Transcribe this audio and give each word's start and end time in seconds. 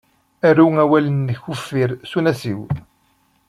Aru 0.47 0.67
awal-nnek 0.83 1.41
uffir 1.51 1.91
s 2.09 2.11
unasiw. 2.17 2.61